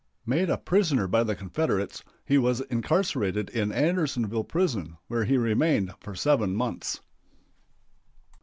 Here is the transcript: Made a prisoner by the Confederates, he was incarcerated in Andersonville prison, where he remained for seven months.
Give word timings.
Made 0.25 0.49
a 0.49 0.57
prisoner 0.57 1.07
by 1.07 1.23
the 1.23 1.35
Confederates, 1.35 2.03
he 2.25 2.39
was 2.39 2.59
incarcerated 2.59 3.51
in 3.51 3.71
Andersonville 3.71 4.45
prison, 4.45 4.97
where 5.09 5.25
he 5.25 5.37
remained 5.37 5.91
for 5.99 6.15
seven 6.15 6.55
months. 6.55 7.01